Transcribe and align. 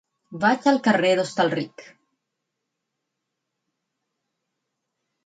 Vaig 0.43 0.63
al 0.69 0.79
carrer 0.87 1.11
d'Hostalric. 1.19 1.83